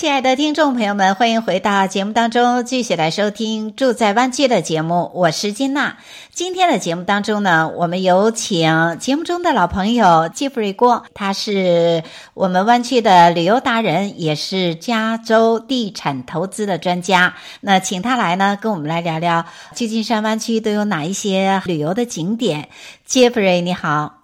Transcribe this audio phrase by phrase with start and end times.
[0.00, 5.10] 亲爱的听众朋友们，欢迎回到节目当中，继续来收听《住在湾区》的节目。
[5.12, 5.98] 我是金娜。
[6.30, 17.34] 今天的节目当中呢，我们有请节目中的老朋友杰弗瑞郭，他是我们湾区的旅游达人，也是加州地产投资的专家。
[17.60, 22.70] 那请他来呢，跟我们来聊聊旧金山湾区都有哪一些旅游的景点。
[23.04, 24.14] 杰弗瑞，你好。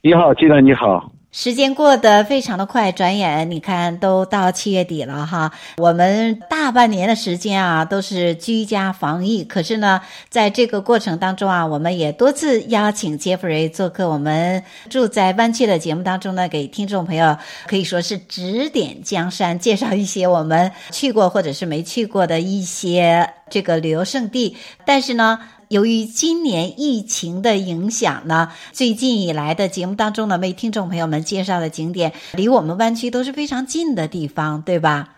[0.00, 1.12] 你好，金娜，你好。
[1.38, 5.52] 时间过得非常的快，转眼你看都到七月底了哈。
[5.76, 9.44] 我们大半年的时间啊，都是居家防疫。
[9.44, 24.56] 可是呢，在这个过程当中啊，我们也多次邀请杰弗瑞做客我们住在湾区的节目当中呢，给听众朋友可以说是指点江山，介绍一些我们去过或者是没去过的一些这个旅游胜地。
[24.86, 35.08] 但是呢，由于今年疫情的影响呢，最近以来的节目当中呢，为听众朋友们介绍的景点，离我们湾区都是非常近的地方，对吧？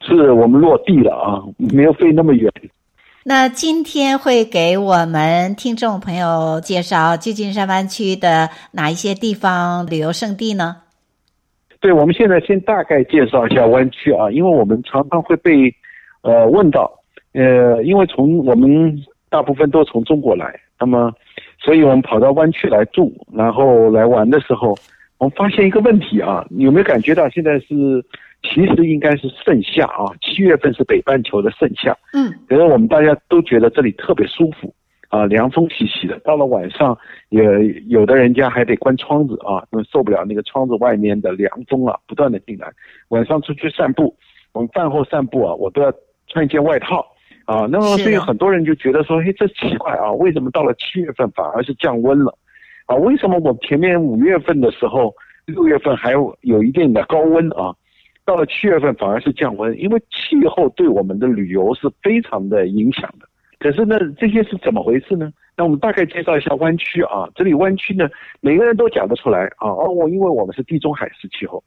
[0.00, 2.50] 是我们落地了啊，没有飞那么远。
[3.24, 10.78] 那今天会给我们听众朋友介绍旧金山湾区的哪一些地方旅游胜地呢？
[11.78, 15.72] 对，我们现在先大概介绍一下湾区啊，因为我们常常会被
[16.22, 16.90] 呃问到，
[17.34, 19.04] 呃，因为从我们。
[19.32, 21.10] 大部分都从中国来，那么，
[21.58, 24.76] 所以我们跑到湾区来住，然后来玩的时候，
[25.16, 27.66] 我们发现一个问题啊，你有没有感觉到现在是，
[28.42, 34.70] 其实应该是盛夏啊，七月份是北半球的盛夏，嗯，可是我们大家都觉得这里特别舒服
[35.08, 36.94] 啊，凉风习习的，到了晚上
[37.30, 37.42] 也
[37.88, 42.70] 有的人家还得关窗子啊，因为受不了那个窗子外面的凉风啊，不断的进来，
[43.08, 44.14] 晚上出去散步，
[44.52, 45.90] 我们饭后散步啊，我都要
[46.26, 47.06] 穿一件外套。
[47.44, 52.36] 啊，那么所以很多人就觉得说，嘿，这奇怪啊，为什么到了七月份反而是降温了？
[52.86, 55.14] 啊，为什么我前面五月份的时候，
[55.46, 57.74] 六月份还有有一定的高温啊，
[58.24, 59.76] 到了七月份反而是降温？
[59.78, 63.26] 因为气候对我们的旅游是非常的影响的。
[63.58, 65.32] 可是呢，这些是怎么回事呢？
[65.56, 68.08] 那我们大概介绍一下湾区啊，这里湾区呢，
[68.40, 71.62] 每个人都讲得出来啊，哦，我因为我们是地中海式气候，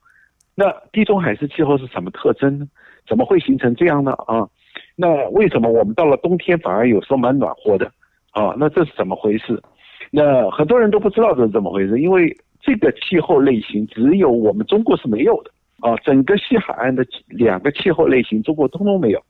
[0.54, 2.66] 那地中海式气候是什么特征呢？
[3.08, 4.12] 怎么会形成这样呢？
[4.26, 4.48] 啊？
[4.94, 7.90] 那为什么我们到了冬天反而有时候蛮暖和的
[8.30, 8.54] 啊？
[8.58, 9.62] 那这是怎么回事？
[10.10, 15.50] 那很多人都不知道这是怎么回事，因为这个气候类型只有我们中国是没有的
[15.80, 15.96] 啊。
[16.04, 19.20] 整个西海岸的两个气候类型，中国通通没有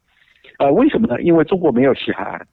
[0.58, 0.70] 啊。
[0.70, 1.20] 为什么呢？
[1.22, 2.46] 因为中国没有西海岸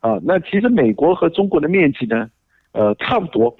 [0.00, 0.20] 啊。
[0.24, 2.28] 那其实美国和中国的面积呢，
[2.72, 3.56] 呃，差不多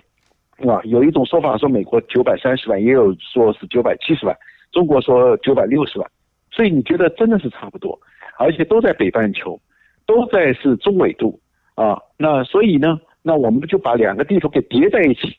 [0.59, 0.81] 啊。
[0.85, 4.37] 有一种说法说美国九百三十万，也有说是九百七十万，
[4.73, 6.11] 中国说九百六十万，
[6.51, 7.99] 所以你觉得真的是差不多。
[8.43, 9.59] 而且都在北半球，
[10.07, 11.39] 都在是中纬度
[11.75, 15.37] 啊，那所以呢，那我们就把两个地图给叠在一起，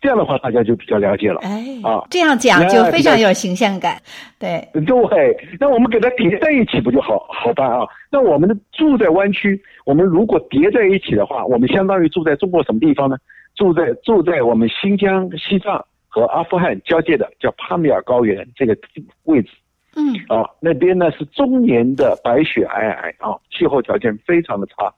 [0.00, 1.40] 这样的话大家就比较了解了。
[1.42, 3.96] 哎，啊，这样讲就非常有形象感。
[4.38, 7.86] 对，对，那我们给它叠在一起不就好好办啊？
[8.10, 13.16] 那我们住在湾区，我们如果叠在一起的话，我们相当于住在中国什么地方呢？
[13.56, 18.76] 住在住在我们新疆、西藏和阿富汗交界的叫帕米尔高原这个
[19.22, 19.50] 位置。
[19.96, 24.92] 嗯，啊，那边呢是终年的白雪皑皑啊，气候条件非常的差。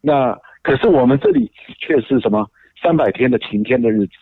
[0.00, 2.46] 那可是我们这里却是什么？
[2.82, 4.12] 三百天的晴天的日子，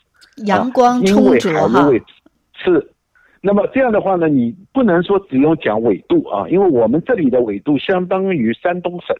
[0.46, 2.06] 阳光充足的位置
[2.54, 2.90] 是，
[3.40, 9.16] 那么这样的话呢，你不能说只用讲纬度啊，因为我们这里的纬度相当于山东省，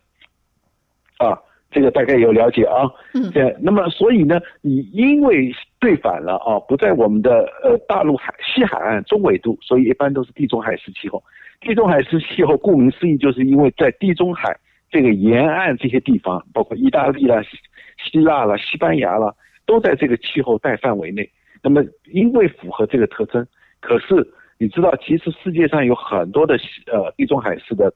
[1.19, 1.39] 啊。
[1.71, 5.53] 这个大概有了解啊，嗯，对，那么所以呢，你因为
[5.85, 11.23] 对反了啊，不在我们的呃大陆海西海岸中纬度，所以一般都是地中海式气候。
[11.61, 14.57] 地中海式气候顾名思义，就是因为在地中海
[14.91, 17.43] 这个沿岸这些地方，包括意大利啦、
[17.99, 19.31] 希腊啦、西班牙啦，
[19.67, 21.29] 都在这个气候带范围内。
[21.63, 23.47] 那么因为符合这个特征，
[23.81, 24.27] 可是
[24.59, 26.57] 你知道，其实世界上有很多的
[26.87, 27.93] 呃地中海式的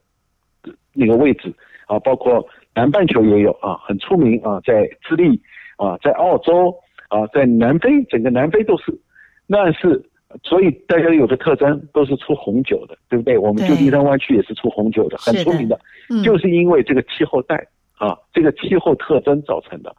[0.93, 1.51] 那个位置
[1.87, 2.47] 啊，包括。
[2.75, 5.41] 南半球也有啊，很出名啊，在智利
[5.75, 6.73] 啊，在澳洲
[7.09, 8.97] 啊，在南非，整个南非都是。
[9.45, 10.01] 那是
[10.43, 13.37] 所以大家有的特征，都是出红酒的，对不对？
[13.37, 15.79] 我们旧金山湾区也是出红酒的，很出名的，
[16.09, 17.55] 嗯，就是因为这个气候带
[17.97, 19.89] 啊，这个气候特征造成的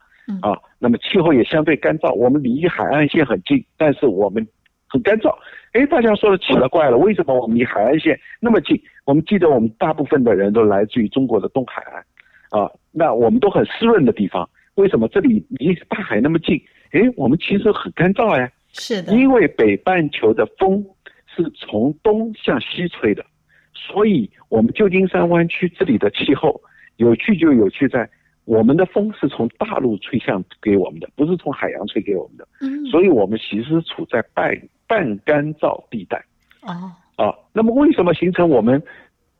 [0.40, 0.56] 啊。
[0.78, 4.46] 那么气候也相对干燥，我们离海岸线很近，但是我们
[4.88, 5.36] 很干燥。
[5.72, 8.80] 哎，大家说的奇了怪了，为什么我们离海岸线那么近？
[9.04, 12.04] 我们记得我们大部分的人都来自于中国的东海岸。
[12.50, 16.60] 啊，那我们都很湿润的地方，为什么这里离大海那么近？
[16.92, 18.50] 诶，我们其实很干燥哎。
[18.72, 20.84] 是的，因为北半球的风
[21.26, 23.24] 是从东向西吹的，
[23.74, 26.60] 所以我们旧金山湾区这里的气候
[26.96, 28.08] 有趣就有趣在，
[28.44, 32.46] 我们的风是从大陆吹向给我们的，不是从海洋吹给我们的。
[32.60, 36.24] 嗯，所以我们其实处在半半干燥地带。
[36.62, 38.80] 哦，啊，那么为什么形成我们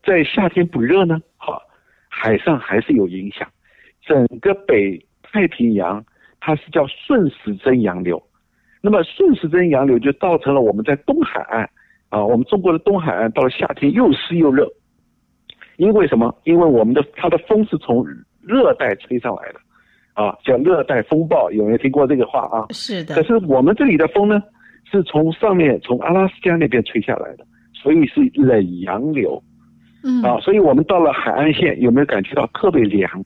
[0.04, 1.20] 在夏天不热呢？
[1.36, 1.62] 好，
[2.08, 3.48] 海上还是有影响，
[4.04, 6.04] 整个北太平洋
[6.40, 8.20] 它是叫顺时针洋流。
[8.82, 11.68] 那么顺时针洋流就造成了我们在东海岸
[12.08, 14.66] 啊，我们中国的东海岸到了夏天又湿又热，
[15.76, 16.34] 因为什么？
[16.44, 18.04] 因为我们的它的风是从
[18.42, 19.60] 热带吹上来的，
[20.14, 22.66] 啊，叫热带风暴，有没有听过这个话啊？
[22.70, 23.14] 是的。
[23.14, 24.42] 可是我们这里的风呢，
[24.90, 27.44] 是从上面从阿拉斯加那边吹下来的，
[27.74, 29.40] 所以是冷洋流，
[30.02, 33.22] 嗯啊，所以我们到了海岸线，有没有感觉到特别凉？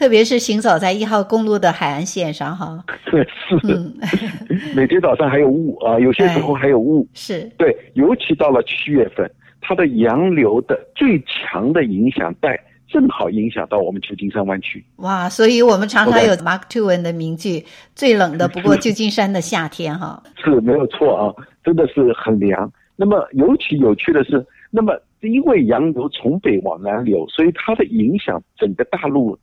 [0.00, 9.30] 特别是行走在一号公路的海岸线上， 哈，对，是每天早上还有雾啊，有些时候还有雾，是对，尤其到了七月份，
[9.60, 12.58] 它的洋流的最强的影响带
[12.88, 14.82] 正好影响到我们旧金山湾区。
[14.96, 17.62] 哇，所以我们常常有 Mark Twain 的名句
[17.94, 19.92] ：“最冷的不过旧金山的夏天。
[20.00, 21.28] ”哈，是没有错啊，
[21.62, 22.72] 真的是很凉。
[22.96, 29.38] 那么尤其有趣的是，那么因为洋流从北往南流，所以它的影响整个大陆。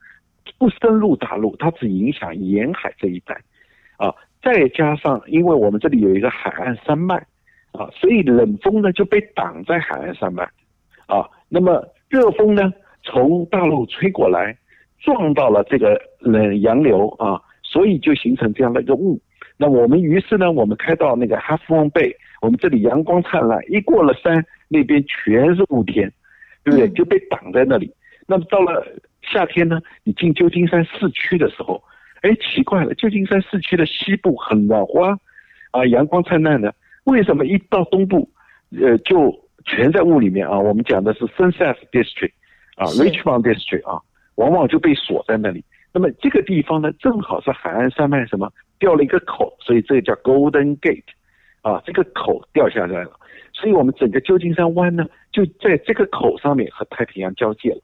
[0.58, 3.36] 不深入大陆，它只影响沿海这一带，
[3.98, 7.16] 啊，再加上因为我们这里有一个海岸山脉，
[7.72, 10.44] 啊，所以冷风呢就被挡在海岸山脉，
[11.08, 12.74] 啊，那么热风呢
[13.04, 14.58] 从大陆吹过来，
[15.00, 19.20] 撞到了这个冷洋流啊，所以就形成这样的一个雾。
[19.60, 26.12] 那我们于是呢，我们开到那个 Half Moon Bay，我们这里阳光灿烂，一过了山，那边全是雾天，
[26.64, 26.88] 对不对？
[26.90, 27.92] 就被挡在那里。
[28.28, 28.86] 那么到了。
[29.30, 31.84] 夏天呢，你进旧金山市区的时候，
[32.22, 35.20] 哎，奇怪了，旧金山市区的西部很暖和，
[35.72, 38.30] 啊，阳光灿烂的，为什么一到东部，
[38.82, 40.58] 呃，就全在雾里面啊？
[40.58, 42.32] 我们讲的是 Sunset District，
[42.78, 44.02] 啊，Richmond District 啊，
[44.36, 45.62] 往往就被锁在那里。
[45.92, 48.50] 那么这个地方呢，正好是海岸山脉什么
[48.80, 51.04] 掉了一个口，所以这个叫 Golden Gate，
[51.64, 53.12] 啊，这个口掉下来了，
[53.52, 57.82] 所以我们整个旧金山湾呢，就在这个口上面和太平洋交界了。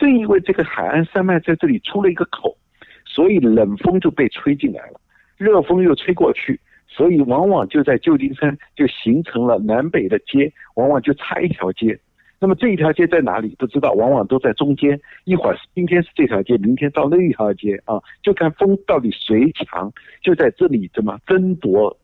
[0.00, 2.56] 正因为这个海岸山脉在这里出了一个口，
[3.04, 4.98] 所以冷风就被吹进来了，
[5.36, 6.58] 热风又吹过去，
[6.88, 12.00] 所以往往就在旧金山就形成了南北的街，往往就差一条街。
[12.38, 14.98] 那么这一条街在哪里不知道，往往都在中间。
[15.24, 19.92] 一会儿今天是这条街，明天到那一条街啊，就看风到底谁强，
[20.22, 21.94] 就在这里怎么争夺。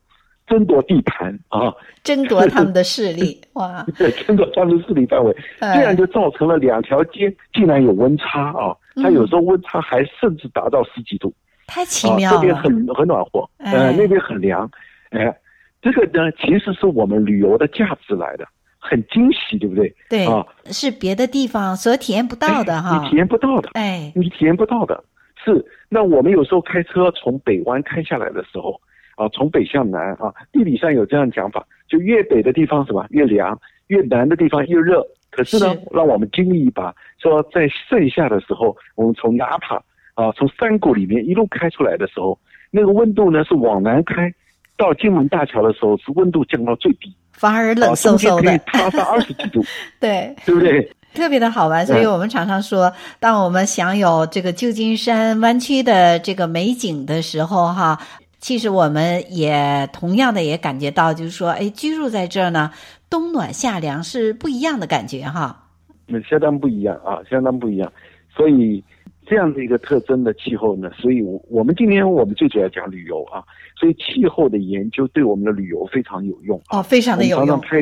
[0.47, 1.73] 争夺地盘啊，
[2.03, 3.85] 争夺他们的势力 哇！
[3.97, 8.73] 对，争夺他们的势力范围，这样就造成了两条街竟然有温差啊！
[8.95, 11.33] 它有时候温差还甚至达到十几度，
[11.67, 12.37] 太奇妙了。
[12.37, 14.71] 这边很很暖和，呃，那边很凉，
[15.09, 15.37] 哎，
[15.81, 18.47] 这个呢，其实是我们旅游的价值来的，
[18.79, 19.93] 很惊喜，对不对？
[20.09, 25.03] 对啊，是别的地方所体验不到的哈，你体验不到的，哎，你体验不到的，
[25.43, 25.65] 是。
[25.89, 28.79] 那我们有时候开车从北湾开下来的时候。
[29.17, 35.05] 啊，从北向南啊，地理上有这样讲法，就越北的地方什么越凉，越南的地方越热。
[35.29, 39.75] 可是呢，是让我们经历一把，说在盛夏的时候，我们从纳帕
[40.13, 42.39] 啊，从山谷里面一路开出来的时候，
[42.71, 44.33] 那个温度呢是往南开，
[44.77, 49.63] 到金门大桥的时候是温度降到最低，反而冷飕飕的，中间可以二十几度，
[49.99, 50.89] 对，对不对？
[51.13, 57.99] 特别的好玩，所以我们常常说，当我们享有这个旧金山湾区的这个美景的时候，哈。
[58.39, 62.71] 其实我们也同样的也感觉到，就是说，哎，居住在这儿呢，
[63.09, 65.67] 冬暖夏凉是不一样的感觉哈。
[66.05, 67.91] 那相当不一样啊，相当不一样。
[68.29, 68.83] 所以
[69.25, 73.43] 这样的一个特征的气候呢，所以我我们今天我们最主要讲旅游啊，
[73.75, 77.47] 所以气候的研究对我们的旅游非常有用哦，非常的有用。
[77.47, 77.81] 常常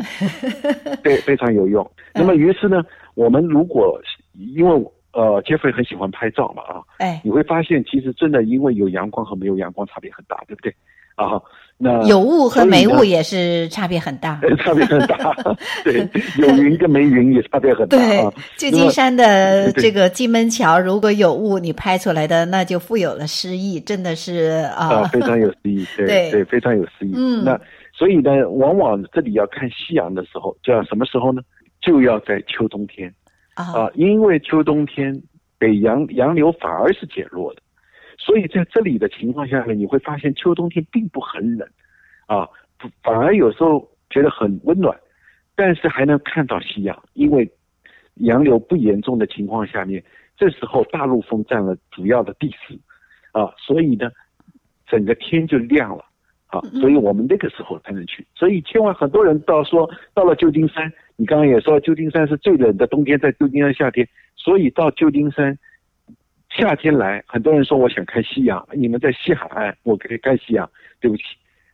[1.04, 1.88] 对，非常有用。
[2.14, 2.82] 那么于是呢，
[3.14, 4.00] 我们如果
[4.32, 4.86] 因为。
[5.16, 10.74] 呃，Jeffrey 很喜欢拍照嘛，啊，哎，你会发现其实真的因为有阳光和没有阳光差别很大，对不对？
[11.14, 11.40] 啊，
[11.78, 15.34] 那有雾和没雾也是差别很大， 差别很大，
[15.82, 16.06] 对，
[16.36, 17.96] 有云跟没云也差别很大。
[17.96, 18.22] 对，
[18.58, 27.14] 旧金山的这个金门桥如果有雾，你拍出来的那就富有了诗意，真的是啊，非常有诗意，对对，非常有诗意。
[27.16, 27.58] 嗯，那
[27.94, 31.40] 所以呢，往往这里要看夕阳的时候，就要什么时候呢？
[31.80, 33.10] 就要在秋冬天。
[33.56, 35.20] 啊，因为秋冬天
[35.58, 37.62] 北洋洋流反而是减弱的，
[38.18, 41.68] 所以在这里的情况下呢，你会发现秋冬天并不很冷，
[42.26, 42.48] 啊，
[43.02, 44.94] 反而有时候觉得很温暖，
[45.54, 47.50] 但是还能看到夕阳，因为
[48.16, 50.04] 洋流不严重的情况下面，
[50.36, 52.78] 这时候大陆风占了主要的地势，
[53.32, 54.10] 啊，所以呢，
[54.86, 56.04] 整个天就亮了，
[56.46, 58.26] 啊，所以我们那个时候才能去。
[58.34, 65.58] 所以千万很多人到说到了旧金山，你刚刚也说旧金山是最冷的冬天，在旧金山夏天，所以到旧金山
[66.50, 71.22] 夏天来，很多人说我想看夕阳，你们在西海岸，我可以看夕阳，对不起。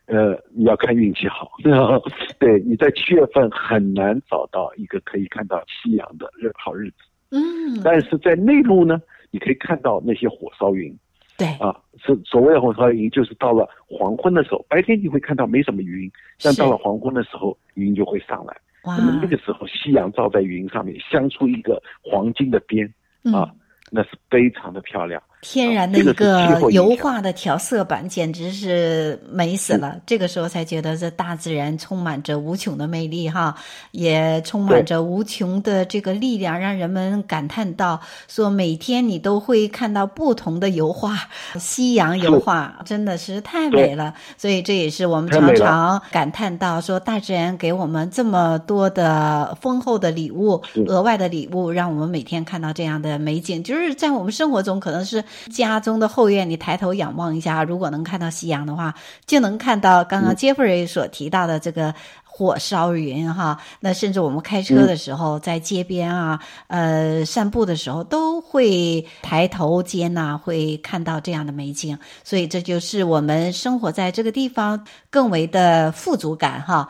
[0.06, 1.52] 呃，你要看运气好，
[2.40, 6.96] 对，你在七月份很难找到一个可以看到夕阳的日好日子。
[7.30, 9.00] 嗯，但是在内陆呢，
[9.30, 10.94] 你可以看到那些火烧云。
[11.42, 16.10] 对啊，所所谓的火烧云，就是到了黄昏的时候，白天你会看到没什么云，
[16.42, 18.56] 但到了黄昏的时候，云就会上来。
[18.84, 22.86] 哇，那么那个时候夕阳照在云上面，镶出一个黄金的边
[23.34, 23.50] 啊。
[23.50, 23.58] 嗯
[23.94, 30.00] 那是非常的漂亮，天然的一个油画的调色板，简直是美死了。
[30.06, 33.54] 这个时候才觉得这大自然充满着无穷的魅力哈，
[33.90, 41.18] 也充满着无穷的这个力量，让人们感叹到说，每天你都会看到不同的油画，
[41.60, 44.14] 夕阳油画真的是太美了。
[44.38, 53.82] 所以这也是我们常常感叹到说，大自然给我们这么多的丰厚的礼物，额外的礼物，让我们每天看到这样的美景，就是。
[53.82, 58.94] 就是在我们生活中，可能是家中的后院，你抬头仰望一下，如果能看到夕阳的话，
[59.26, 63.58] 就能看到刚刚杰弗瑞所提到的这个火烧云哈。
[63.80, 71.98] 那甚至我们开车的时候，在街边啊，呃，散步的时候，都会抬头间呐，会看到这样的美景。
[72.24, 76.88] 所以这就是我们生活在这个地方更为的富足感哈。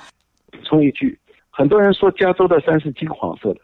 [0.51, 1.19] 补充一句，
[1.51, 3.61] 很多人说加州的山是金黄色的，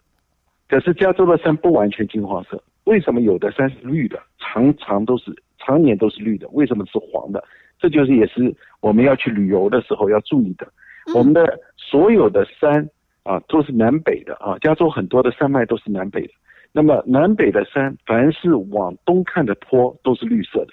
[0.68, 2.60] 可是加州的山不完全金黄色。
[2.88, 6.48] 为什么有的山是绿的，常常都是常年都是绿的？
[6.52, 7.44] 为什么是黄的？
[7.78, 10.66] 这就是也是我们要去旅游的时候要注意的。
[11.14, 12.88] 我们的所有的山
[13.24, 16.32] 啊都是南北的啊，加州很多的山脉都是南北的。
[16.72, 20.72] 那么南北的山，凡是往东看的坡都是绿色的，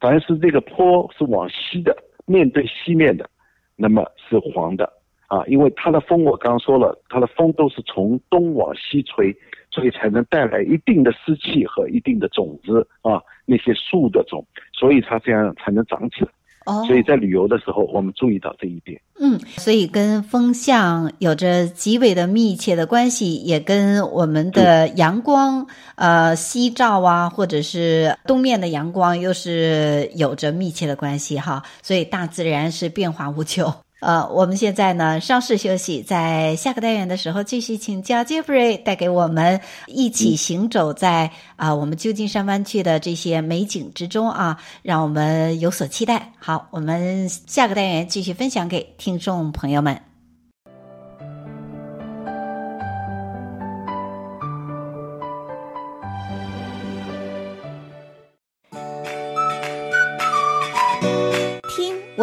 [0.00, 3.28] 凡是这个坡是往西的，面对西面的，
[3.76, 4.92] 那么是黄的
[5.28, 9.36] 啊，因为它的风我刚刚说了，它的风都是从东往西吹。
[9.76, 14.42] 所以才能带来一定的湿气和一定的种子啊，那些树的种，
[14.72, 16.28] 所以它这样才能长起来。
[16.64, 18.98] 哦，所以在旅游的时候，我们注意到这一点。
[19.20, 25.66] 嗯，所以跟风向有着极为的密切的关系，也跟我们的阳光，
[25.96, 31.62] 呃，西照啊，或者是东面的阳光，又是有着密切的关系哈。
[31.82, 33.72] 所以大自然是变化无穷。
[34.00, 46.32] 呃，我们现在呢稍事休息，在下个单元的时候继续请教 Jeffrey 带给我们一起行走在啊、呃、我们旧金山湾区的这些美景之中啊，让我们有所期待。
[46.38, 50.15] 好，我们下个单元继续分享给听众朋友们。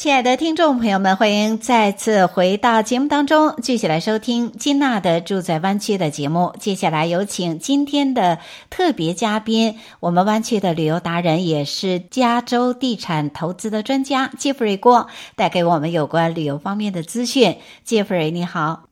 [0.00, 6.54] 亲爱的听众朋友们，欢迎再次回到节目当中，继续来收听金娜的住在湾区的节目。
[6.58, 8.38] 接下来有请今天的
[8.70, 17.58] 特别嘉宾，我们湾区的旅游达人，也是加州地产投资的专家杰弗瑞郭，带给我们有关旅游方面的资讯。
[17.84, 18.84] 杰弗瑞，你好。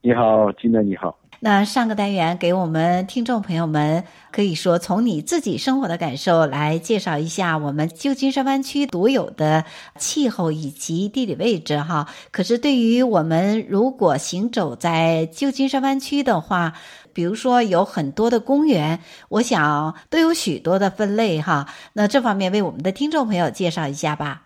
[0.00, 1.17] 你好，金娜，你好。
[1.40, 4.02] 那上个单元给我们听众朋友们，
[4.32, 9.64] 可以说从你自己生活的感受来介绍一下我们旧金山湾区独有的
[9.94, 12.08] 气候以及地理位置哈。
[12.32, 16.72] 可是对于我们如果行走在旧金山湾区的话，
[17.12, 21.68] 比如说有很多的公园，我想都有许多的分类哈。
[21.92, 24.42] 那这方面为我们的听众朋友介绍一下吧。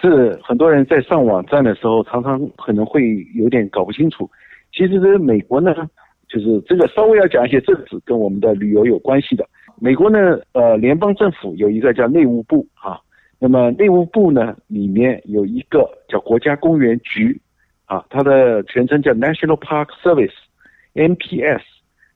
[0.00, 3.02] 是很多人在上网站的时候，常常可能会
[3.34, 4.30] 有点搞不清楚。
[4.72, 5.74] 其实，这美国呢。
[6.34, 9.48] 就是这个稍微要讲一些政治跟我们的旅游有关系的。
[9.78, 12.98] 美国呢，呃，联邦政府有一个叫内务部啊，
[13.38, 17.40] 那么内务部呢里面有一个叫国家公园局
[17.84, 21.60] 啊，它的全称叫 National Park Service，NPS。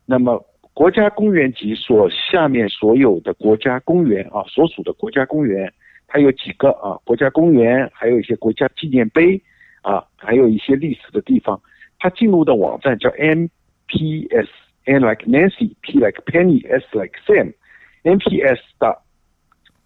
[0.05, 0.45] 那么
[0.75, 5.73] 国家公园局所下面所有的国家公园啊，所属的国家公园，
[6.09, 6.99] 它有几个啊？
[7.05, 9.41] 国家公园还有一些国家纪念碑
[9.83, 11.61] 啊，还有一些历史的地方，
[12.01, 13.49] 它进入的网站叫 N。
[13.89, 14.49] P S
[14.85, 17.53] N like Nancy, P like Penny, S like Sam,
[18.05, 19.03] N P S 的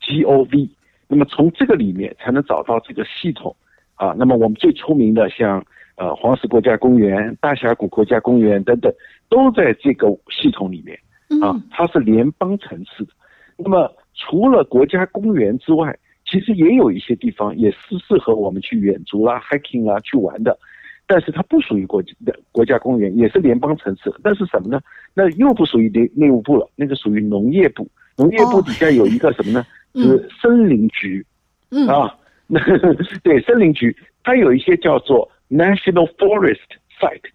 [0.01, 0.69] G O V。
[1.09, 3.57] 那么从这个里面才能找到这个系统
[3.95, 4.15] 啊。
[4.19, 5.65] 那么我们最出名的像
[5.97, 8.93] 呃黄石国家公园、大峡谷国家公园等等，
[9.29, 10.99] 都在这个系统里面
[11.43, 11.59] 啊。
[11.71, 13.13] 它是联邦层次的。
[13.57, 20.59] 那么除了国家公园之外，其实也有一些地方也是适合我们去远足啦、hiking 啊去玩的，
[21.07, 24.15] 但是它不属于国的国家公园，也是联邦层次。
[24.23, 24.81] 但是什么呢？
[25.15, 27.89] 那又不属于内内务部了，那个属于农业部。
[28.17, 29.67] 农业部底下有一个什么呢？
[29.93, 31.25] 哦、 是森林局。
[31.71, 32.15] 嗯啊，
[32.47, 32.61] 那
[33.23, 36.61] 对森林局，它有一些叫做 National Forest
[37.01, 37.31] Site。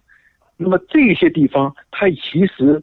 [0.56, 2.82] 那么这些地方，它其实。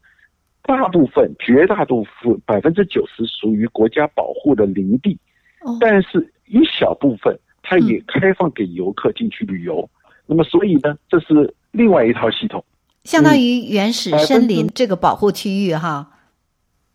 [0.68, 5.16] 大部分、绝大多数、百分之九十属于国家保护的林地，
[5.62, 9.88] 哦、但是一小部分它也开放给游客进去旅游。
[10.05, 12.64] 嗯、那么，所以呢，这是另外一套系统，
[13.04, 16.08] 相当于原始森林这个保护区域哈。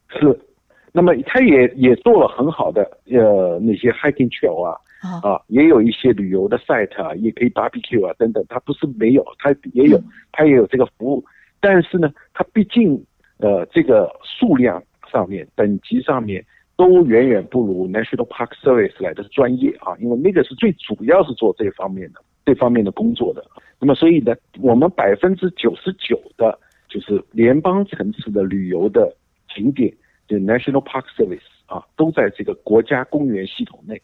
[0.09, 0.41] 是，
[0.93, 4.77] 那么它也也做了很好的呃那些 hiking trail 啊、
[5.23, 13.03] 哦、啊，也有一些旅游的 site 啊，也可以 barbecue 啊等等，它不是没有，它也有，它也有这个服务，嗯、但是呢，它毕竟。
[13.43, 16.45] 呃，这个数量上面、等级上面
[16.77, 23.45] 都远远不如 National Park Service 来的专业啊，因为那个是最主要是做这方面的、这方面的工作的。
[23.79, 29.15] 那么，所以呢，我们百分之九十九的，就是联邦层次的旅游的
[29.55, 29.93] 景点，
[30.29, 34.01] 就 National Park Service 啊，都在这个国家公园系统内。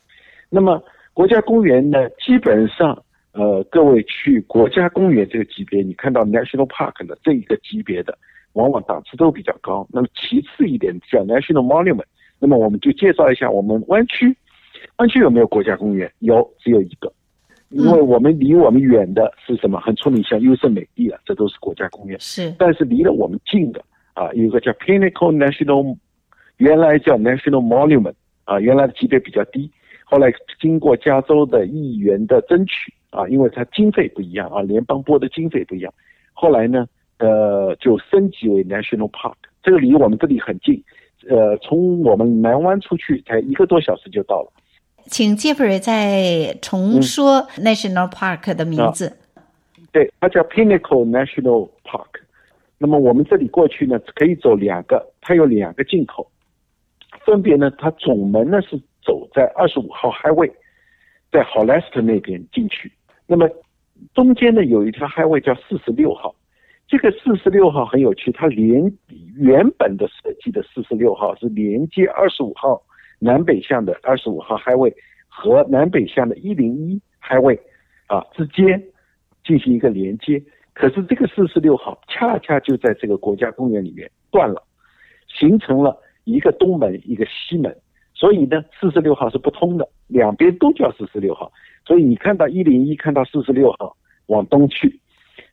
[0.49, 3.03] 那么，国家公园呢，基本上，
[3.33, 8.17] 呃，各位去国家公园这个级别，你看到 National Park 的这一个级别的。
[8.53, 9.87] 往往档次都比较高。
[9.93, 12.07] 那么其次一点叫 National Monument，
[12.39, 14.35] 那么我们就介绍一下我们湾区。
[14.97, 16.11] 湾区有没有国家公园？
[16.21, 17.13] 有，只有一个。
[17.71, 19.81] 因为我们离我们远的是什么？
[19.81, 22.19] 很出名，像优胜美地啊，这都是国家公园。
[22.21, 22.55] 是。
[22.59, 23.83] 但是离了我们近的
[24.15, 25.97] 啊，有一个叫 Pinnacle National，
[26.59, 29.71] 原来叫 National Monument 啊，原来的级别比较低，
[30.05, 35.93] 后来经过加州的议员的争取啊，因为它经费不一样啊，联邦拨的经费不一样，
[36.33, 36.87] 后来呢？
[37.19, 40.85] 呃，就升级为 National Park，这个离我们这里很近，
[41.31, 44.53] 呃，从我们南湾出去才一个多小时就到了。
[45.09, 49.09] 请 Jeffrey 再重说 National Park 的名字。
[49.09, 49.43] 嗯啊、
[49.93, 52.21] 对，它叫 Pinnacle National Park。
[52.79, 56.31] 那么我们这里过去呢，可以走两个，它有两个进口，
[57.25, 60.53] 分别呢，它总门呢是走在二十五号 Highway，
[61.33, 62.93] 在 Hollister 那边进去。
[63.27, 63.49] 那么
[64.15, 66.35] 中间呢有一条 Highway 叫四十六号。
[66.89, 68.93] 这个四十六号很有趣，它连
[69.35, 72.81] 原本的设计的四十六号是连接二十五号
[73.19, 74.95] 南北向的二十五号 Highway
[75.29, 77.59] 和南北向的一零一 Highway
[78.07, 78.83] 啊之间
[79.45, 80.43] 进行一个连接。
[80.75, 84.63] 可是这个四十六号恰恰就在这个国家公园里面断了，
[85.27, 87.75] 形成了一个东门一个西门，
[88.15, 91.51] 所以呢四十六号是不通的，两边都叫四十六号。
[91.87, 95.01] 所以你看到一零一看到四十六号往东去。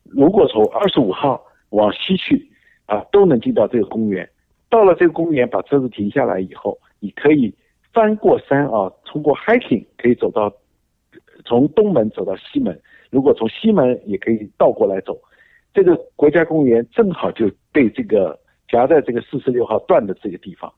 [0.04, 2.50] 如果从二十五号往西去，
[2.86, 4.30] 啊，都能进到这个公园。
[4.70, 7.54] 到了这个公园，把车子停下来以后，你可以
[7.92, 10.50] 翻过山啊，通过 hiking 可以走到，
[11.44, 12.80] 从东门走到西门。
[13.10, 15.20] 如果从西门也可以倒过来走。
[15.74, 18.40] 这个国家公园正好就被这个
[18.70, 20.72] 夹在这个四十六号段的这个地方。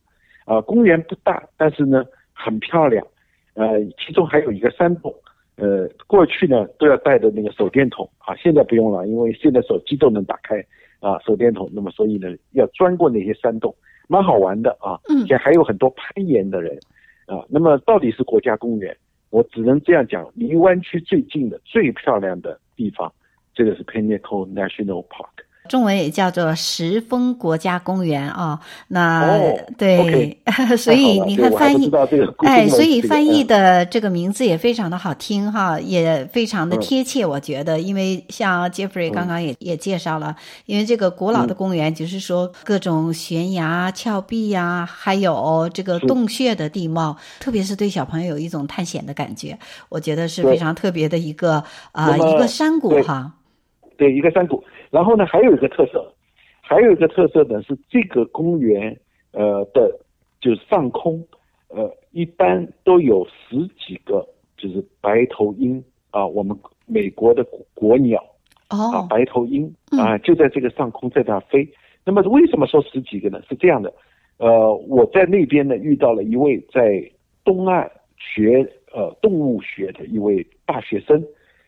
[0.46, 3.06] 啊，公园不大，但是呢很漂亮。
[3.54, 5.14] 呃，其中还有一个山洞。
[5.58, 10.66] 呃，过去呢都要带着那个手电筒啊，现在不用了，因为现在手机都能打开
[11.02, 11.70] 啊，手电筒。
[11.72, 13.76] 那么所以呢，要钻过那些山洞，
[14.08, 15.00] 蛮好玩的啊。
[15.10, 16.78] 嗯，现在还有很多攀岩的人
[17.26, 17.44] 啊。
[17.50, 18.96] 那么到底是国家公园，
[19.30, 23.12] 我只能这样讲，离湾区最近的、最漂亮的地方，
[23.54, 25.35] 这个是 Pinnacle National Park。
[25.68, 30.78] 中文也叫做石峰国家公园啊，那、oh, 对，okay.
[30.78, 31.92] 所以你看翻译，
[32.40, 49.58] 哎，所以翻译的这个名字也非常的好听哈，也非常的贴切，我觉得，因为像 Jeffrey 刚刚也、嗯、也介绍了，因为这个古老的公园，就是说各种悬崖峭壁呀，还有这个洞穴的地貌，特别是对小朋友有一种探险的感觉，
[49.90, 53.32] 我觉得是非常特别的一个啊、呃、一个山谷哈，
[53.98, 54.64] 对，一个山谷。
[54.96, 56.10] 然后呢，还有一个特色，
[56.62, 58.98] 还有一个特色呢是这个公园，
[59.34, 59.92] 呃的，
[60.40, 61.22] 就是上空，
[61.68, 68.24] 呃，一般都有十几个，就是白头鹰啊，我们美国的国鸟，
[68.70, 71.68] 啊，白头鹰啊，就在这个上空在那飞。
[72.06, 73.42] 那么为什么说十几个呢？
[73.50, 73.94] 是这样的，
[74.38, 77.04] 呃，我在那边呢遇到了一位在
[77.44, 81.22] 东岸学呃动物学的一位大学生，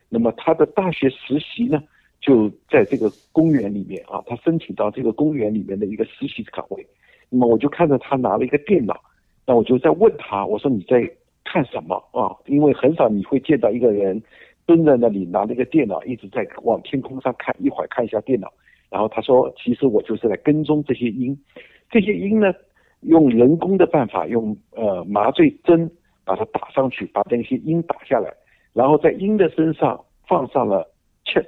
[0.08, 1.84] 那么他的大学实习呢，
[2.19, 6.86] 就在这个公园里面啊，他申请到这个公园里面的一个实习岗位。
[7.30, 8.99] 那么我就看着他拿了一个电脑，
[9.45, 11.10] 那我就在问他，我说你在
[11.45, 12.36] 看什么啊？
[12.45, 14.21] 因为很少你会见到一个人
[14.65, 18.51] 蹲在那里拿了一个电脑，一直在往天空上看，一会儿看一下电脑。
[18.89, 21.38] 然后他说，其实我就是来跟踪这些鹰，
[21.91, 22.53] 这些鹰呢，
[23.01, 25.89] 用人工的办法，用呃麻醉针
[26.23, 28.34] 把它打上去，把那些鹰打下来，
[28.73, 30.89] 然后在鹰的身上放上了
[31.25, 31.45] chip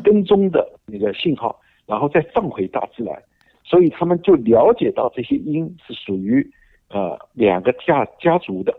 [0.00, 3.22] 跟踪的那个信号，然后再放回大自然，
[3.64, 6.48] 所以他们就了解到这些鹰是属于
[6.88, 8.72] 呃两个家家族的，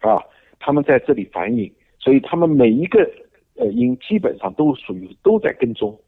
[0.00, 0.22] 啊，
[0.58, 3.08] 他们在这里繁衍，所以他们每一个
[3.56, 5.98] 呃鹰基本上都属于都在跟踪。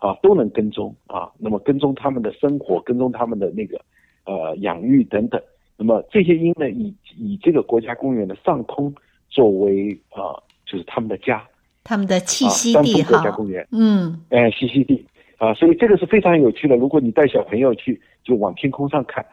[0.00, 0.94] 啊，都能跟踪。
[1.08, 3.84] 啊，那么跟踪他们的生活，跟踪他们的那个
[4.26, 5.42] 呃养育等等。
[5.76, 8.94] 那么这些鹰呢，以以这个国家公园的上空
[9.28, 11.44] 作为啊，就是他们的家，
[11.84, 13.18] 他们的栖息地哈。
[13.18, 15.06] 国家公园，嗯，哎，栖息地
[15.38, 16.76] 啊，所以这个是非常有趣的。
[16.76, 19.24] 如果你带小朋友去，就往天空上看，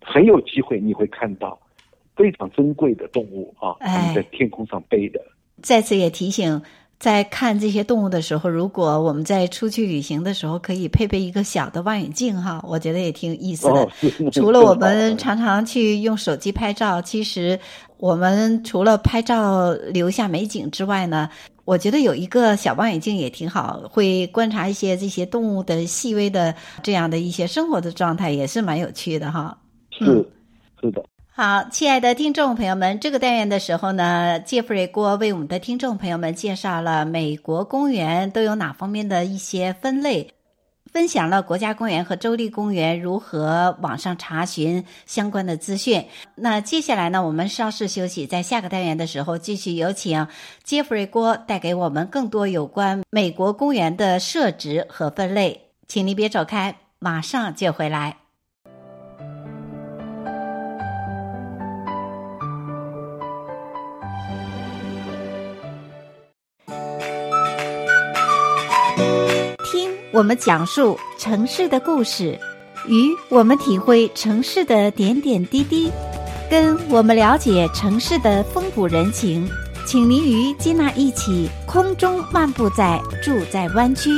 [0.00, 1.58] 很有机会你会看到
[2.16, 5.20] 非常珍贵的动物啊，他们在天空上飞的。
[5.62, 6.62] 再次也提醒。
[6.98, 13.74] 在看这些动物的时候，如果我们在出去旅行的时候，可以配备一个小的望远镜哈，我觉得也挺有意思的。
[13.74, 13.88] 哦，
[14.32, 17.56] 除 了我们常常去用手机拍照，其实
[17.98, 21.30] 我们除了拍照留下美景之外呢，
[21.68, 29.58] 我觉得有一个小望远镜也挺好，会观察一些这些动物的细微的这样的一些生活的状态，也是蛮有趣的哈。
[29.90, 30.06] 是，
[30.80, 31.04] 是的。
[31.26, 40.32] 好，亲爱的听众朋友们，这个单元的时候呢，杰弗瑞郭为我们的听众朋友们介绍了美国公园都有哪方面的一些分类，
[40.92, 46.04] 分享了国家公园和州立公园如何网上查询相关的资讯。
[46.34, 50.26] 那接下来呢，我们稍事休息，在下个单元的时候继续有请
[50.62, 55.70] 杰弗瑞郭带给我们更多有关美国公园的设置和分类。
[55.86, 58.27] 请您别走开，马上就回来。
[70.18, 72.36] 我们讲述城市的故事，
[72.88, 75.92] 与我们体会城市的点点滴滴，
[76.50, 79.48] 跟我们了解城市的风土人情，
[79.86, 84.10] 请您与金娜一起空中漫步在住在湾区。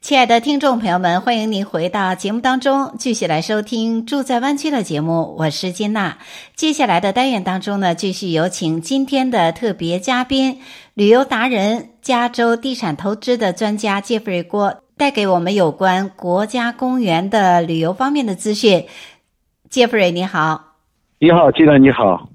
[0.00, 5.34] 亲爱的听众朋友们，欢迎您回到节目当中，继续来收听住在湾区的节目。
[5.38, 6.18] 我是金娜。
[6.56, 10.60] 接下来的单元当中呢，继续有请今天的特别嘉宾。
[10.94, 18.84] 旅游达人、加州地产投资的专家杰弗瑞郭带给我们有关国家公园的旅游方面的资讯。
[19.68, 20.76] 杰弗瑞，你好。
[21.18, 22.28] 你好，金娜，你好。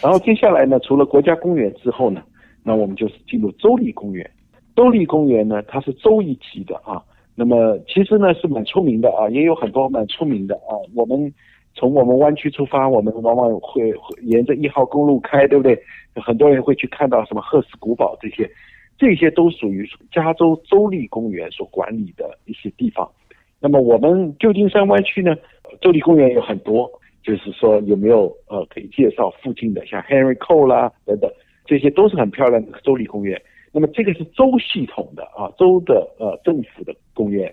[0.00, 2.22] 然后接下来呢，除了国家公园之后呢，
[2.62, 4.30] 那我们就是进入州立公园。
[4.74, 7.02] 州立公园呢，它是州一级的啊。
[7.34, 10.72] 那么其实呢是蛮出名的啊，也有很多蛮出名的啊。
[10.94, 11.30] 我们
[11.74, 15.80] 从我们湾区出发，我们往往会沿着一号公路开，对不对？
[16.16, 18.50] 很多人会去看到什么赫斯古堡这些，
[18.98, 23.08] 这些都属于加州州立公园所管理的一些地方。
[23.60, 25.36] 那么我们旧金山湾区呢，
[25.80, 26.90] 州立公园有很多，
[27.22, 31.30] 就是说有没有呃可以介绍附近的，像 Henry Cole 啦等等，
[31.64, 33.40] 这些都是很漂亮的州立公园。
[33.70, 37.52] 那么这个是州系统的啊，州的呃政府的公园，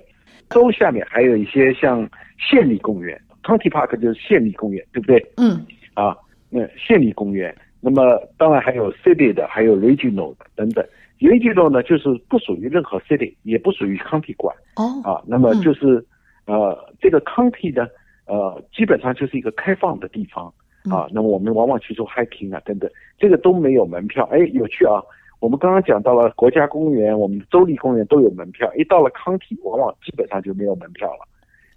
[0.49, 5.23] 州下面还有一些像县立公园，County Park 就是县立公园，对不对？
[5.37, 5.65] 嗯。
[5.93, 6.17] 啊，
[6.49, 7.55] 那县立公园。
[7.79, 10.83] 那么当然还有 city 的，还有 regional 的等等。
[11.19, 14.55] regional 呢，就是不属于任何 city，也不属于 county 管。
[14.77, 14.83] 哦。
[15.03, 16.03] 啊，那么就是、
[16.47, 17.87] 嗯、呃，这个 county 呢，
[18.25, 20.47] 呃，基本上就是一个开放的地方
[20.89, 21.07] 啊。
[21.11, 24.27] 那么我们往往去做 hiking 啊等等，这个都没有门票。
[24.31, 25.01] 哎，有趣啊！
[25.41, 31.27] 我们刚刚讲到了国家公园，我们州立公园都有门票，一到了 county，往往基本上就没有门票了。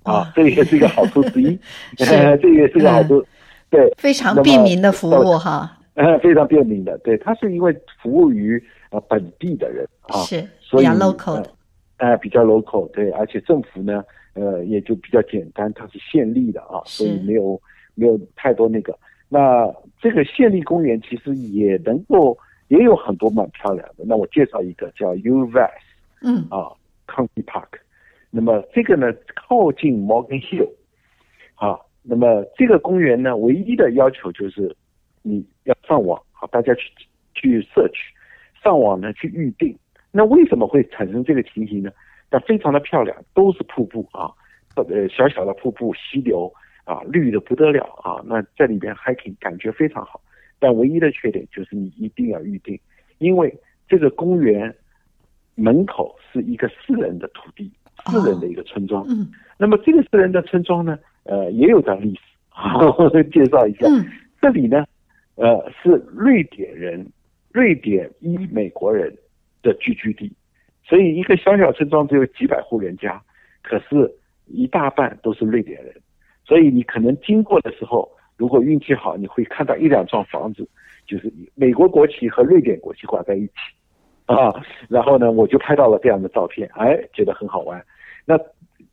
[0.08, 1.58] 啊，这也是一个好处之一。
[1.98, 2.38] 是。
[2.42, 3.24] 这也是个好处。
[3.70, 3.92] 对。
[3.96, 5.74] 非常便民的服务哈。
[5.94, 11.50] 呃，非常便民的，对，它是因为服务于呃本地的人啊，是，所以比较 local 的，
[11.96, 17.60] 呃，比较 local，对，而且政府呢，呃，也就比较简单，它是县立的啊，所以没有
[17.96, 18.96] 没有太多那个。
[19.28, 19.68] 那
[20.00, 24.04] 这个县立公园其实也能够也有很多蛮漂亮的。
[24.06, 25.68] 那我介绍一个叫 UVass，
[26.22, 26.70] 嗯，啊
[27.08, 27.80] ，County Park，
[28.30, 30.70] 那么这个呢靠近 Morgan Hill，
[31.54, 34.76] 啊，那么这个公园呢唯一的要求就是。
[35.22, 36.82] 你要上网，好，大家去
[37.34, 37.98] 去 search，
[38.62, 39.76] 上网呢去预定。
[40.10, 41.90] 那为什么会产生这个情形呢？
[42.30, 44.30] 那非常的漂亮，都是瀑布啊，
[44.76, 46.50] 呃，小小的瀑布、溪流
[46.84, 48.22] 啊，绿的不得了啊。
[48.24, 50.18] 那在里边 hiking 感觉非常好，
[50.58, 52.78] 但唯一的缺点就是你一定要预定，
[53.18, 53.54] 因为
[53.86, 54.74] 这个公园
[55.56, 57.70] 门口是一个私人的土地，
[58.08, 59.04] 私人的一个村庄。
[59.08, 59.30] 嗯。
[59.58, 62.20] 那么这个私人的村庄呢，呃，也有段历史，
[62.98, 63.86] 我再介绍一下。
[63.88, 64.04] 嗯。
[64.40, 64.84] 这里呢。
[65.40, 67.06] 呃，是瑞典人，
[67.52, 69.16] 瑞典裔美国人
[69.62, 70.32] 的聚居地，
[70.84, 73.22] 所以一个小小村庄只有几百户人家，
[73.62, 74.12] 可是
[74.46, 75.94] 一大半都是瑞典人，
[76.44, 80.68] 所以你可能经过的时候，如果运气好，你会看到一两幢房子，
[81.06, 83.52] 就是美国国旗和瑞典国旗挂在一起，
[84.26, 84.52] 啊，
[84.88, 87.80] 然后呢，我就拍到了这样的照片，哎，觉得很好玩。
[88.28, 88.38] 那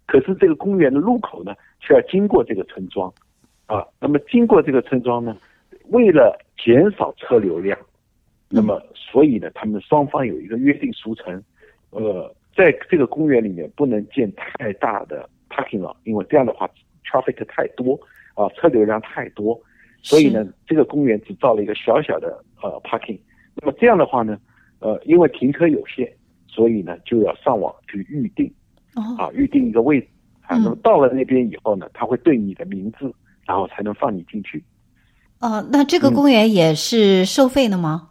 [0.06, 3.13] 可是这个公园的入口呢，却要经过这个村庄，
[3.65, 5.36] 啊，那么经过这个村庄呢，
[5.89, 7.78] 为了减少车流量，
[8.50, 11.43] 那么所以呢，他们双方有一个约定俗成，
[11.89, 16.69] 呃，在这个公园里面不能建太大的 parking lot，因为这样的话
[17.04, 18.00] traffic 太多。
[18.36, 19.58] 啊，车流量太多，
[20.02, 23.17] 所以呢，这个公园只造了一个小小的呃 parking。
[23.56, 24.38] 那么这样的话呢，
[24.80, 26.13] 呃，因为停车有限，
[26.45, 28.54] 所以呢就要上网去预定，
[28.95, 30.08] 啊，预定一个位置
[30.41, 30.58] 啊。
[30.58, 33.12] 那么到了那边以后呢，他会对你的名字，
[33.45, 34.63] 然后才能放你进去。
[35.39, 38.10] 哦，那这个公园也是收费的吗？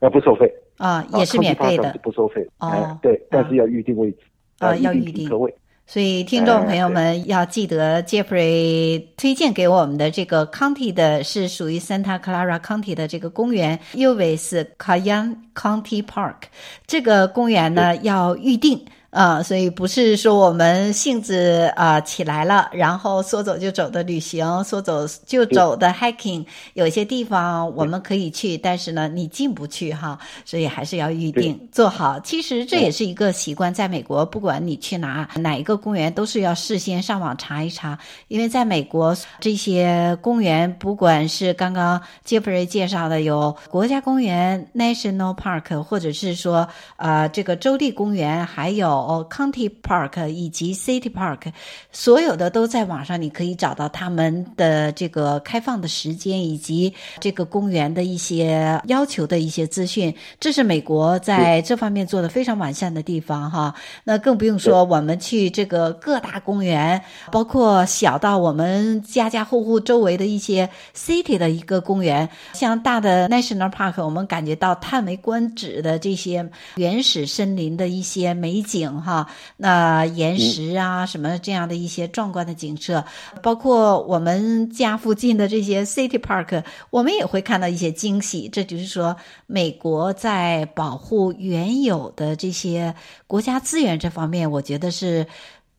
[0.00, 2.48] 啊，不收费啊，也是免费的，不收费。
[2.58, 4.18] 哦，对，但是要预定位置
[4.58, 5.54] 啊，要预定车位。
[5.86, 16.42] 所以，听众朋友们要记得，Jeffrey 推荐给我们的这个 County 的是属于 Santa Clara County 的这个公园，Uvalde Cayenne County Park。
[16.86, 18.84] 这个公园呢要预定。
[19.10, 26.44] 啊，所以不是说我们兴致啊起来了，然后说走就走的旅行，说走就走的 hiking，
[26.74, 32.20] 有些地方我们可以去，但是呢，你进不去哈，所以还是要预定做好。
[32.20, 48.97] 其实这也是一个习惯，在美国，不管你去哪哪一个公园，都是要事先上网查一查，因为在美国这些公园，不管是刚刚 Jeffrey 介绍的有国家公园 National Park，或者是说啊这个州立公园，还有。
[48.98, 51.52] 哦，County Park 以及 City Park，
[51.92, 60.14] 所有的都在网上，你可以找到他们的这个开放的时间以及这个公园的一些要求的一些资讯。
[60.40, 63.74] 这是美国在这方面做的非常完善的地方哈。
[64.04, 78.87] 那更不用说我们去这个各大公园，包括小到我们家家户户周围的一些 City 的一个公园，像大的 National Park，我们感觉到叹为观止的这些原始森林的一些美景。
[78.94, 83.04] 哈，那岩石啊，什么这样的一些壮观的景色，
[83.42, 88.48] 包括我们家附近的这些 City Park，我们也会看到一些惊喜。
[88.48, 92.94] 这就是说，美国在保护原有的这些
[93.26, 95.26] 国家资源这方面，我觉得是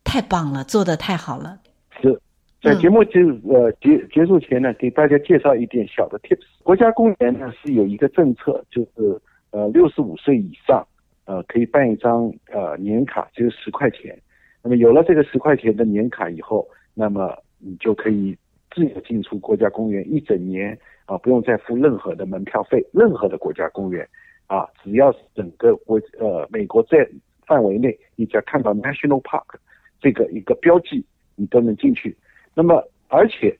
[0.03, 1.57] 太棒了，做的太好了。
[2.01, 2.19] 是，
[2.61, 3.19] 在节目结
[3.49, 6.45] 呃结结束前呢，给大家介绍一点小的 tips。
[6.63, 10.85] 国家公园呢是有一个政策，就是呃六十五岁以上。
[11.29, 14.19] 呃，可以办一张呃年卡，就是十块钱。
[14.63, 18.35] 那么有了这个十块钱的年卡以后，那么你就可以
[18.71, 22.83] 自由进出国家公园一整年啊，不用再付任何的门票费。
[22.91, 24.09] 任何的国家公园
[24.47, 27.07] 啊，只要是整个国呃美国在
[27.45, 29.55] 范围内，你只要看到 National Park
[30.01, 32.17] 这个一个标记，你都能进去。
[32.55, 33.55] 那么而且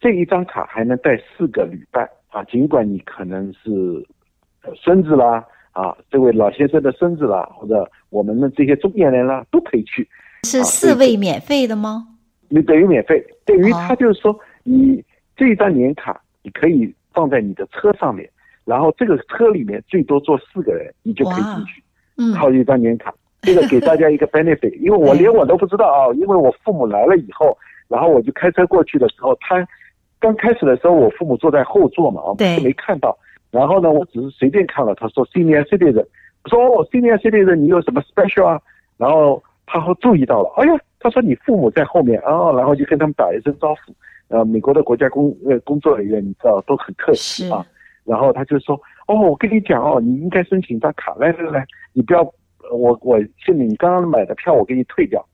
[0.00, 4.04] 这一张卡还能带四个旅伴啊，尽管你可能是
[4.74, 5.46] 孙子啦。
[5.72, 10.08] 啊，这位老先生的孙子啦，或者我们的这些中年人啦，都可以去。
[10.44, 12.06] 是四位免费的吗？
[12.48, 15.04] 你等于免费，等于他就是说，你
[15.36, 18.28] 这一张年卡，你可以放在你的车上面，
[18.64, 21.82] 然后这个车里面最多坐四个人，你就可以进去。
[22.16, 27.56] 嗯，靠一张年卡，这个给大家一个 benefit，因为我 连我都不知道啊，因为我父母来了以后，
[27.86, 29.64] 然后我就开车过去的时候，他
[30.18, 33.16] 刚开始的时候，我父母坐在后座嘛，我们没看到。
[33.50, 36.06] 然后呢，我只是随便看了，他说 Senior Citizen，
[36.44, 38.60] 我说哦 Senior Citizen，你有什么 special 啊？
[38.96, 43.92] 然后他会注意到了，哎呀，他说你父母在后面啊、哦，然后就跟他们打一声招呼。
[44.28, 47.50] 呃，美国的国家工呃工作人员你知道都很客气。
[47.50, 47.66] 啊。
[48.04, 52.22] 然后他就说，哦，我跟你讲哦，你应该申请张卡，来来来，你不要，
[52.72, 55.24] 我我现在你刚刚买的票我给你退掉，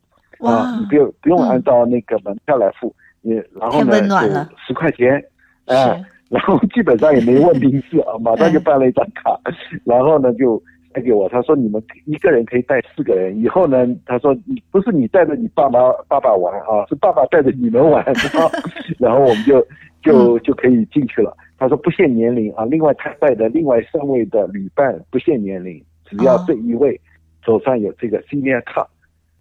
[0.40, 5.22] 啊，你不用不用按照那个门票来付，你然后呢就十块钱，
[5.66, 6.02] 哎。
[6.29, 9.39] 然后基本上也没问名字啊，马上就办了一张卡，
[9.85, 10.61] 然后呢就
[10.93, 18.05] 带给我，他说你们一个人可以带四个人，以后呢他说你不是你带着你爸妈爸爸玩啊，是爸爸带着你们玩，
[18.99, 19.65] 然后我们就
[20.03, 21.37] 就就可以进去了。
[21.59, 27.01] 他说不限年龄啊，另外他带的另外三位的旅伴不限年龄，只要这一位
[27.45, 28.89] 手上有这个 Senior Card，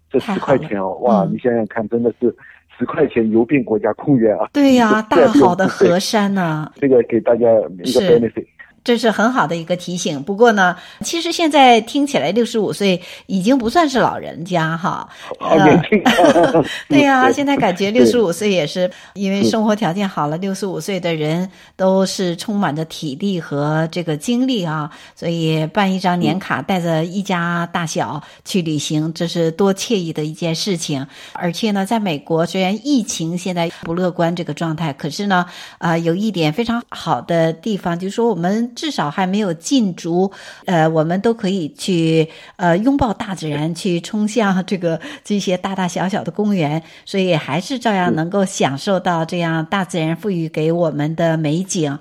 [0.08, 2.32] 这十块钱哦，哇，你想想看，真的是。
[2.78, 4.48] 十块钱游遍国家公园啊！
[4.52, 6.72] 对呀、 啊，大好的河山呐、啊！
[6.76, 7.46] 这个给大家
[7.84, 8.46] 一个 benefit。
[8.86, 10.22] 这是很好的一个提醒。
[10.22, 15.08] 不过呢，其实现在听起来六十五岁已经不算是老人家哈。
[15.40, 16.00] 好年轻。
[16.88, 31.04] 对呀， 现在感觉六十五岁也是因为生活条件好了，六十五岁的人都是充满着体力和这个精力啊，所以办一张年卡，带着一家大小去旅行，这是多惬意的一件事情。
[31.32, 35.44] 而且呢，在美国虽然疫情现在不乐观这个状态，可是呢，
[35.78, 38.72] 呃，有一点非常好的地方，就是说我们。
[38.76, 40.30] 至少还没有禁足，
[40.66, 51.98] 呃，我们都可以去呃拥抱大自然，去冲向这个这些大大小小的公园，所以还是照样能够享受到这样大自然赋予给我们的美景。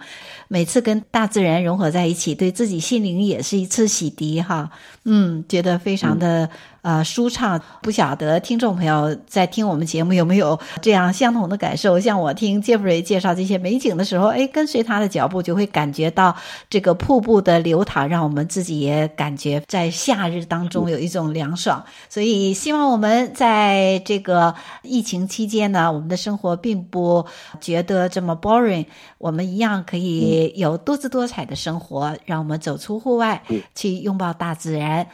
[0.47, 4.69] 每次跟大自然融合在一起，对自己心灵也是一次洗涤哈。
[5.03, 6.49] 嗯，觉得非常的。
[6.85, 11.99] 呃，舒畅，不晓得听众朋友在听我们节目有没有这样相同的感受？
[11.99, 16.35] 像我听杰弗瑞介绍这些美景的时候，哎，跟随他的脚步，就会感觉到
[16.69, 21.83] 这个瀑布的流淌，让我们自己也感觉在夏日当中有一种凉爽。
[22.07, 24.53] 所以，希望我们在这个
[24.83, 27.25] 疫情期间呢，我们的生活并不
[27.59, 28.85] 觉得这么 boring，
[29.17, 29.97] 我们一样可
[30.35, 33.43] 以有多姿多彩的生活，让我们走出户外，
[33.73, 35.07] 去拥抱大自然。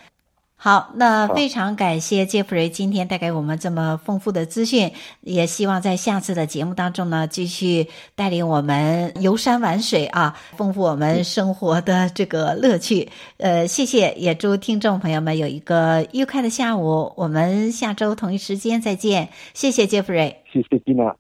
[0.64, 13.10] 好，那非常感谢杰弗瑞今天带给我们这么丰富的资讯，也希望在下次的节目当中呢，继续带领我们游山玩水啊，丰富我们生活的这个乐趣。
[13.38, 17.12] 呃，谢谢，也祝听众朋友们有一个愉快的下午。
[17.18, 21.16] 我们下周同一时间再见，谢谢杰弗瑞，谢谢蒂娜。